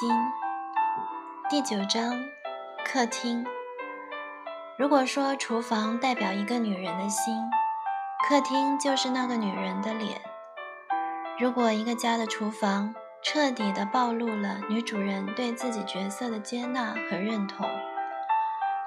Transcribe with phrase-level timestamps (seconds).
[0.00, 0.10] 心，
[1.48, 2.20] 第九章，
[2.84, 3.46] 客厅。
[4.76, 7.32] 如果说厨房代表一个女人的心，
[8.26, 10.20] 客厅就是那个女人的脸。
[11.38, 12.92] 如果一个家的厨房
[13.22, 17.64] 彻底的暴露了女主人对自己角色的接纳和认同，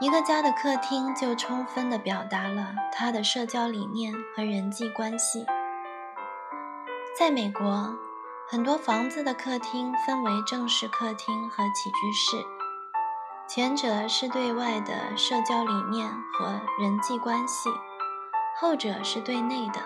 [0.01, 5.45] 一个家的客厅就充分的表达了她的社交理念和人际关系。
[7.17, 7.97] 在美国。
[8.49, 12.37] 很多房子的客厅分为正式客厅和起居室，
[13.45, 17.69] 前者是对外的社交理念和人际关系，
[18.55, 19.81] 后者是对内的。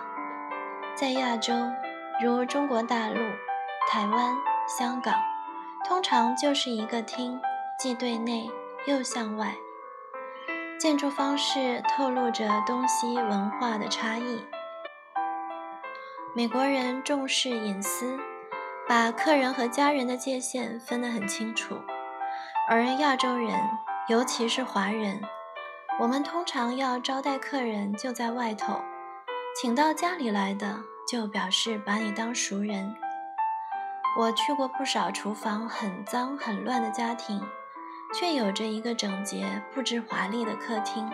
[0.93, 1.55] 在亚洲，
[2.23, 3.15] 如中国大陆、
[3.89, 4.37] 台湾、
[4.67, 5.15] 香港，
[5.87, 7.41] 通常就是一个厅，
[7.79, 8.47] 既对内
[8.85, 9.55] 又向外。
[10.79, 14.45] 建筑方式透露着东西文化的差异。
[16.35, 18.19] 美国人重视隐私。
[18.91, 21.77] 把客人和家人的界限分得很清楚，
[22.67, 23.57] 而亚洲人，
[24.09, 25.21] 尤其是华人，
[25.97, 28.81] 我们通常要招待客人就在外头，
[29.55, 30.77] 请到家里来的
[31.09, 32.93] 就表示把你当熟人。
[34.19, 37.41] 我去过不少厨房很脏很乱的家庭，
[38.13, 41.09] 却有着一个整洁布置华丽的客厅。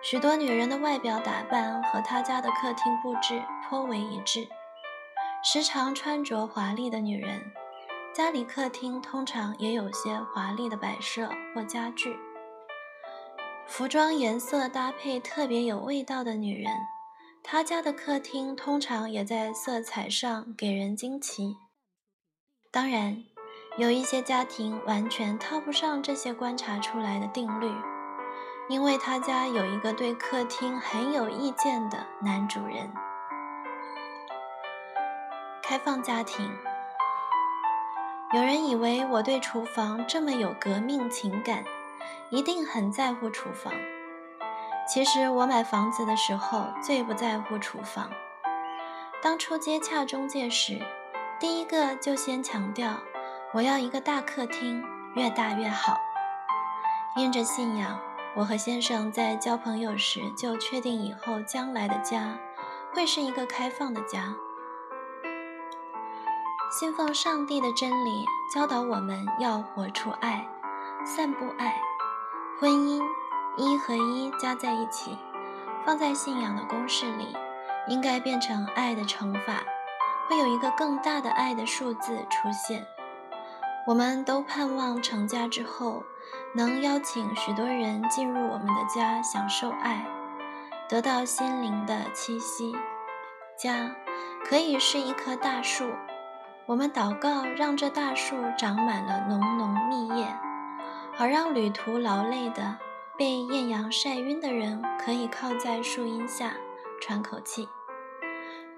[0.00, 4.46] 许多女人的外表打扮和她家的客厅布置颇为一致。
[5.44, 7.42] 时常穿着华丽的女人，
[8.14, 12.16] 家里客厅通常也有些华丽的摆设或家具。
[13.66, 16.72] 服装颜色搭配特别有味道的女人，
[17.42, 21.56] 她家的客厅通常也在色彩上给人惊奇。
[22.70, 23.24] 当然，
[23.76, 27.68] 有一些家庭完全套不上这些观察出来的定律，
[28.68, 32.88] 因为他家有一个对客厅很有意见的男主人。
[35.72, 36.54] 开放家庭，
[38.34, 41.64] 有人以为我对厨房这么有革命情感，
[42.28, 43.72] 一定很在乎厨房。
[44.86, 48.10] 其实我买房子的时候最不在乎厨房。
[49.22, 50.78] 当初接洽中介时，
[51.40, 52.98] 第一个就先强调
[53.54, 54.84] 我要一个大客厅，
[55.14, 55.96] 越大越好。
[57.16, 57.98] 因着信仰，
[58.36, 62.38] 我和先生在交朋友时就确定以后将来的家
[62.92, 64.34] 会是一个开放的家。
[66.72, 70.48] 信奉上帝的真理，教导我们要活出爱，
[71.04, 71.78] 散布爱。
[72.58, 73.02] 婚姻
[73.58, 75.18] 一和一加在一起，
[75.84, 77.36] 放在信仰的公式里，
[77.88, 79.62] 应该变成爱的乘法，
[80.26, 82.86] 会有一个更大的爱的数字出现。
[83.86, 86.02] 我们都盼望成家之后，
[86.54, 90.06] 能邀请许多人进入我们的家，享受爱，
[90.88, 92.74] 得到心灵的栖息。
[93.58, 93.94] 家
[94.42, 95.90] 可以是一棵大树。
[96.66, 100.26] 我们祷告，让这大树长满了浓浓密叶，
[101.14, 102.78] 好让旅途劳累的、
[103.18, 106.54] 被艳阳晒晕的人可以靠在树荫下
[107.00, 107.68] 喘口气。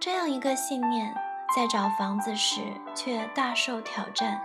[0.00, 1.14] 这样一个信念，
[1.54, 2.62] 在找房子时
[2.94, 4.40] 却大受挑战。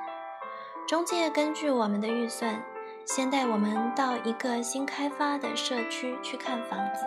[0.86, 2.62] 中介根据我们的预算，
[3.06, 7.06] 先带我们到一个新开发的社区去看房子。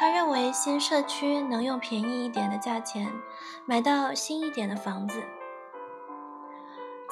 [0.00, 3.12] 他认为新社区能用便宜一点的价钱
[3.66, 5.22] 买到新一点的房子。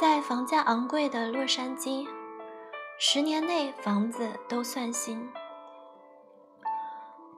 [0.01, 2.09] 在房价昂贵的洛杉矶，
[2.99, 5.31] 十年内房子都算新。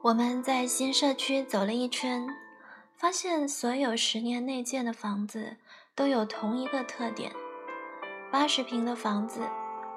[0.01, 2.25] 我们在新社区走了一圈，
[2.95, 5.57] 发现所有十年内建的房子
[5.93, 7.29] 都有同一个特点：
[8.31, 9.41] 八十平的房子，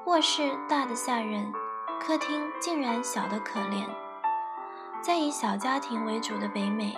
[0.07, 1.53] 卧室大的吓人，
[2.01, 3.87] 客厅竟然小得可怜。
[5.05, 6.97] 在以小家庭为主的北美，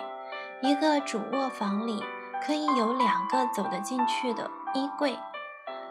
[0.61, 2.01] 一个主卧房里
[2.41, 5.19] 可以有两个走得进去的衣柜，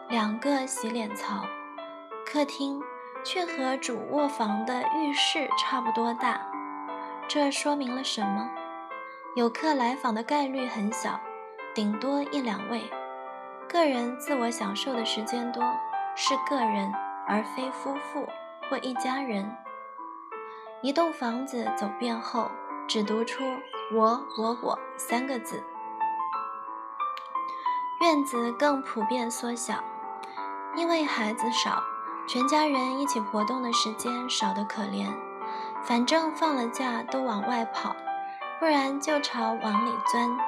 [0.08, 1.44] 两个洗脸槽，
[2.24, 2.82] 客厅
[3.22, 6.40] 却和主卧房的浴室差不多大。
[7.28, 8.48] 这说明了什么？
[9.34, 11.20] 有客来访的概率很小，
[11.74, 12.90] 顶多一两位。
[13.68, 15.62] 个人自我享受的时间多，
[16.14, 16.90] 是个人
[17.28, 18.26] 而非夫妇
[18.70, 19.54] 或一家人。
[20.86, 22.48] 一栋房子走遍后，
[22.86, 23.42] 只读出
[23.92, 25.60] “我、我、我”三个字。
[28.00, 29.82] 院子更普遍缩小，
[30.76, 31.82] 因为孩子少，
[32.28, 35.12] 全家人一起活动的时间少得可怜。
[35.82, 37.96] 反正放了假都往外跑，
[38.60, 40.38] 不然就朝往里钻。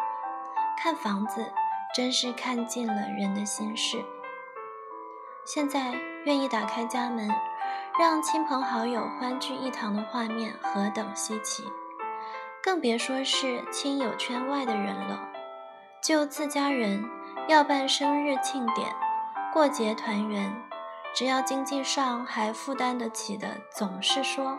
[0.81, 1.53] 看房子，
[1.97, 4.05] 真是看尽了人的心事。
[5.45, 5.97] 现在
[6.27, 7.29] 愿意打开家门。
[7.99, 11.65] 让亲朋好友欢聚一堂的画面何等稀奇，
[12.63, 15.21] 更别说是亲友圈外的人了。
[16.01, 17.05] 就自家人
[17.49, 18.95] 要办生日庆典，
[19.53, 20.55] 过节团圆，
[21.13, 24.57] 只要经济上还负担得起的，总是说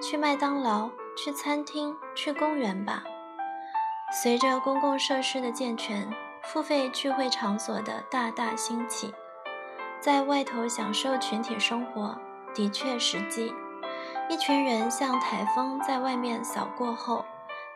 [0.00, 3.02] 去麦当劳、去餐厅、去公园吧。
[4.22, 6.08] 随着公共设施的健全，
[6.44, 9.12] 付费聚会场所的大大兴起，
[9.98, 12.16] 在外头享受群体生活
[12.56, 13.54] 的确实际。
[14.28, 17.24] 一群人像台风在外面扫过后，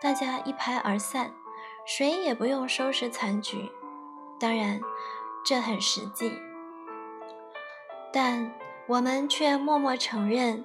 [0.00, 1.30] 大家一拍而散，
[1.86, 3.70] 谁也不用收拾残局。
[4.40, 4.80] 当然，
[5.44, 6.32] 这很实际，
[8.12, 8.52] 但
[8.88, 10.64] 我们却默默承认：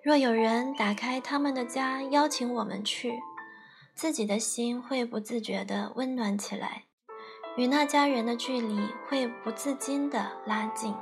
[0.00, 3.20] 若有人打开他们的家邀请我们去，
[3.94, 6.84] 自己的心会不自觉地温暖起来，
[7.56, 10.94] 与那家人的距离会不自禁地拉近。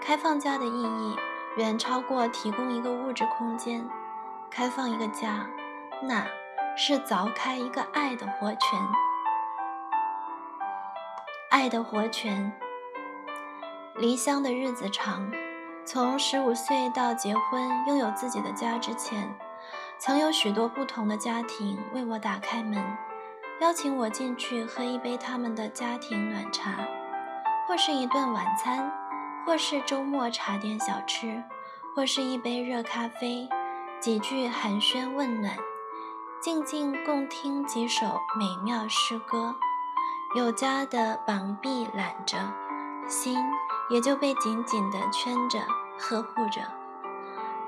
[0.00, 1.16] 开放家的意义。
[1.56, 3.88] 远超过提供一个物质空间，
[4.50, 5.46] 开放一个家，
[6.02, 6.26] 那
[6.76, 8.78] 是凿开一个爱的活泉。
[11.50, 12.52] 爱的活泉。
[13.94, 15.32] 离乡的日子长，
[15.86, 19.34] 从十五岁到结婚拥有自己的家之前，
[19.98, 22.84] 曾有许多不同的家庭为我打开门，
[23.62, 26.72] 邀请我进去喝一杯他们的家庭暖茶，
[27.66, 28.92] 或是一顿晚餐。
[29.46, 31.40] 或是周末茶点小吃，
[31.94, 33.48] 或是一杯热咖啡，
[34.00, 35.56] 几句寒暄问暖，
[36.40, 39.54] 静静共听几首美妙诗歌，
[40.34, 42.36] 有家的膀臂揽着，
[43.06, 43.38] 心
[43.88, 45.60] 也就被紧紧地圈着
[45.96, 46.60] 呵护着。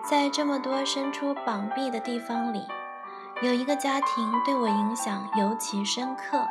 [0.02, 2.66] 在这么多伸出膀臂的地方里，
[3.40, 6.44] 有一个家庭对我影响尤其深刻。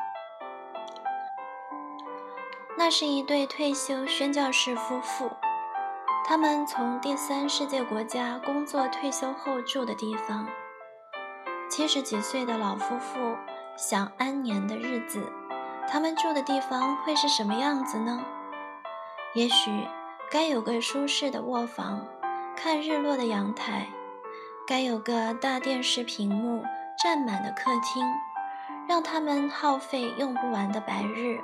[2.87, 5.29] 那是一对退休宣教士夫妇，
[6.25, 10.47] 他们从第三世界国家工作退休后住的地方。
[11.69, 13.35] 七十几岁的老夫妇
[13.75, 15.29] 想安年的日子，
[15.85, 18.23] 他们住的地方会是什么样子呢？
[19.35, 19.69] 也许
[20.31, 22.07] 该有个舒适的卧房，
[22.55, 23.87] 看日落的阳台；
[24.65, 26.63] 该有个大电视屏幕
[27.03, 28.05] 占满的客厅，
[28.87, 31.41] 让他们耗费用不完的白日。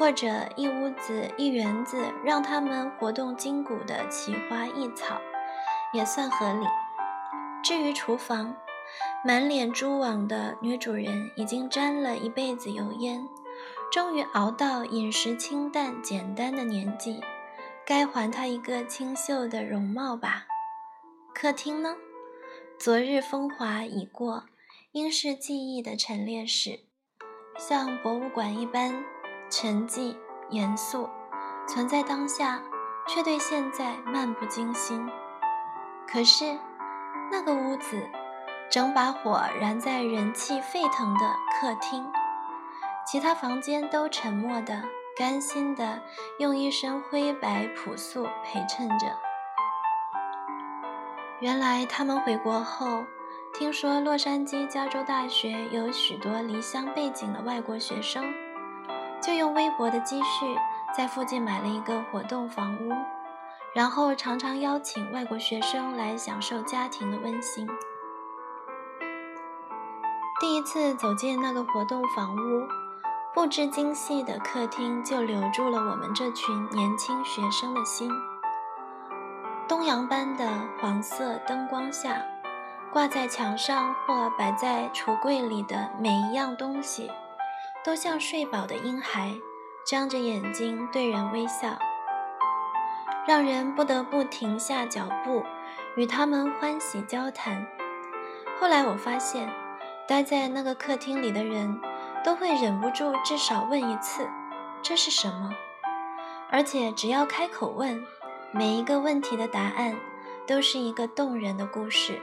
[0.00, 5.20] 或者一屋子一园子，让他们活动筋骨的奇花异草，
[5.92, 6.66] 也算合理。
[7.62, 8.56] 至于厨房，
[9.22, 13.28] 满脸蛛网的女主人已经沾了一辈子油烟，
[13.92, 17.20] 终于熬到饮食清淡简单的年纪，
[17.84, 20.46] 该还她一个清秀的容貌吧。
[21.34, 21.94] 客厅呢？
[22.78, 24.44] 昨日风华已过，
[24.92, 26.80] 应是记忆的陈列室，
[27.58, 29.04] 像博物馆一般。
[29.50, 30.16] 沉寂、
[30.48, 31.10] 严肃，
[31.66, 32.62] 存在当下，
[33.08, 35.04] 却对现在漫不经心。
[36.06, 36.56] 可是，
[37.30, 38.08] 那个屋子，
[38.70, 41.20] 整把火燃在人气沸腾的
[41.60, 42.06] 客厅，
[43.04, 44.84] 其他房间都沉默的、
[45.16, 46.00] 甘心的，
[46.38, 49.06] 用一身灰白朴素陪衬着。
[51.40, 53.04] 原来他们回国后，
[53.52, 58.24] 听说洛杉矶加州大学有许多离乡背景的外国学生。
[59.30, 60.58] 就用微薄的积蓄
[60.92, 62.90] 在附近买了一个活动房屋，
[63.72, 67.64] 然后常常邀请外国学生来享受家庭的温馨。
[70.40, 72.66] 第一次走进那个活动房屋，
[73.32, 78.10] 布置精细的客厅就留住了我们这群年轻学生的心。
[79.68, 80.44] 东洋般的
[80.80, 82.20] 黄色灯光下，
[82.92, 87.08] 挂在墙上或摆在橱柜里的每一样东西。
[87.82, 89.34] 都像睡饱的婴孩，
[89.86, 91.78] 张着眼睛对人微笑，
[93.26, 95.42] 让人不得不停下脚步，
[95.96, 97.66] 与他们欢喜交谈。
[98.60, 99.50] 后来我发现，
[100.06, 101.80] 待在那个客厅里的人，
[102.22, 104.28] 都会忍不住至少问一次
[104.82, 105.50] ：“这是什么？”
[106.52, 108.04] 而且只要开口问，
[108.52, 109.96] 每一个问题的答案
[110.46, 112.20] 都是一个动人的故事。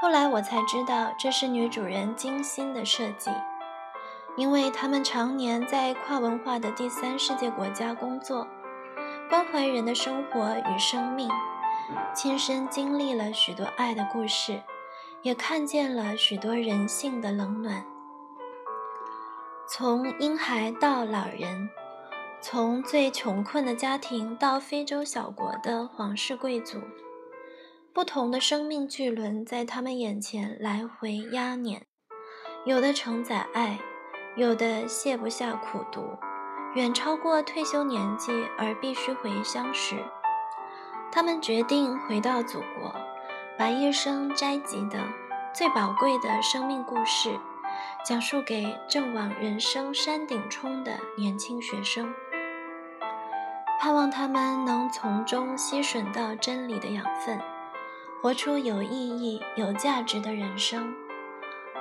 [0.00, 3.32] 后来我才知道，这是女主人精心的设计。
[4.38, 8.46] 因为他们常年在跨文化的第三世界国家工作，
[9.28, 11.28] 关怀人的生活与生命，
[12.14, 14.62] 亲身经历了许多爱的故事，
[15.22, 17.84] 也看见了许多人性的冷暖。
[19.68, 21.68] 从婴孩到老人，
[22.40, 26.78] 从最穷困的家庭到非洲小国的皇室贵族，
[27.92, 31.84] 不同的生命巨轮在他们眼前来回压碾，
[32.64, 33.80] 有的承载爱。
[34.38, 36.16] 有的卸不下苦读，
[36.76, 39.96] 远超过退休年纪而必须回乡时，
[41.10, 42.94] 他们决定回到祖国，
[43.58, 45.00] 把一生摘集的
[45.52, 47.36] 最宝贵的生命故事，
[48.06, 52.14] 讲述给正往人生山顶冲的年轻学生。
[53.80, 57.40] 盼望他们能从中吸吮到真理的养分，
[58.22, 60.94] 活出有意义、有价值的人生。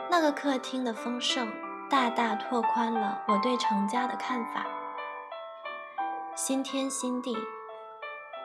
[0.09, 1.47] 那个客厅的丰盛，
[1.89, 4.65] 大大拓宽了我对成家的看法。
[6.35, 7.37] 新天新地，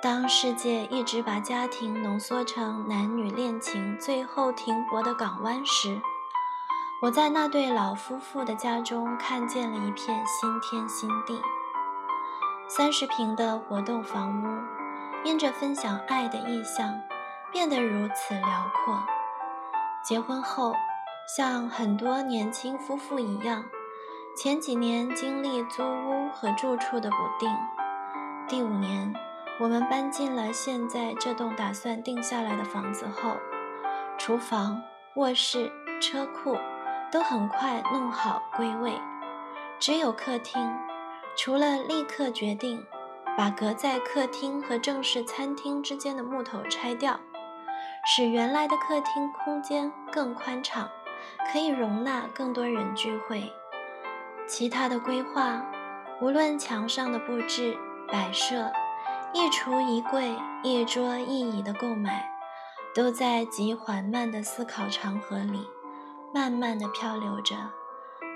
[0.01, 6.01] 当世界一直把家庭浓缩成男女恋情最后停泊的港湾时，
[7.03, 11.41] 我在那对老夫妇的家中看见了一片新天新地。
[12.69, 17.01] 三十平的活动房屋，因着分享爱的意向，
[17.51, 19.03] 变得如此辽阔。
[20.03, 20.75] 结婚后，
[21.27, 23.65] 像很多年轻夫妇一样，
[24.37, 27.49] 前几年经历租屋和住处的不定。
[28.49, 29.15] 第五年，
[29.61, 33.37] 我们搬进了现在这栋打算定下来的房子后，
[34.19, 34.83] 厨房、
[35.15, 36.57] 卧室、车库
[37.11, 38.93] 都很快弄好归位，
[39.79, 40.61] 只有客厅。
[41.35, 42.85] 除了立刻决定
[43.39, 47.19] 把隔在客厅和正式餐厅之间的木头拆掉，
[48.05, 50.91] 使原来的客厅空间更宽敞，
[51.53, 53.53] 可以容纳更多人聚会，
[54.47, 55.65] 其他的规划，
[56.21, 57.77] 无论墙上的布置、
[58.09, 58.71] 摆设、
[59.33, 62.31] 一橱一柜、一桌一椅的购买，
[62.95, 65.67] 都在极缓慢的思考长河里，
[66.35, 67.57] 慢慢的漂流着，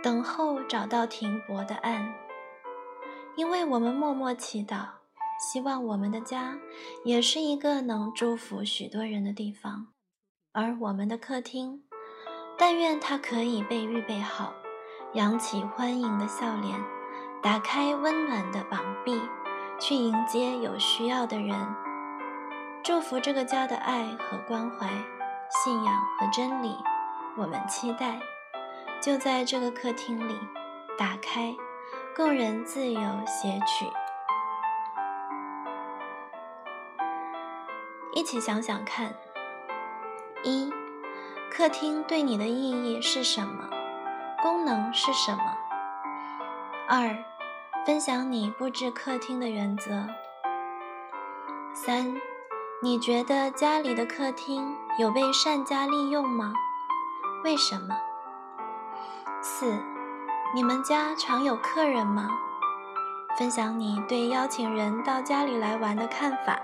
[0.03, 2.15] 等候找到停泊的岸。
[3.37, 4.87] 因为我们默默祈祷，
[5.39, 6.59] 希望我们的家
[7.05, 9.89] 也是一个能祝福许多人的地方，
[10.53, 11.83] 而我们的客厅，
[12.59, 14.53] 但愿它可以被预备好，
[15.13, 16.83] 扬起欢迎的笑脸，
[17.43, 19.21] 打开温暖的膀臂，
[19.79, 21.55] 去迎接有需要的人，
[22.83, 24.89] 祝福这个家的爱和关怀、
[25.51, 26.77] 信仰和真理。
[27.37, 28.19] 我们期待，
[29.01, 30.39] 就在这个客厅里，
[30.97, 31.55] 打开。
[32.17, 33.85] 供人自由写取，
[38.15, 39.15] 一起想想看：
[40.43, 40.73] 一、
[41.57, 43.65] 客厅对你的意义是什么？
[44.43, 45.57] 功能是什么？
[46.87, 47.17] 二、
[47.87, 50.07] 分享你布置客厅的原则。
[51.73, 52.15] 三、
[52.83, 56.53] 你觉得家里的客厅有被善加利用吗？
[57.43, 57.97] 为什么？
[59.41, 59.83] 四。
[60.55, 62.29] 你们家常有客人吗？
[63.39, 66.61] 分享你对邀请人到家里来玩的看法，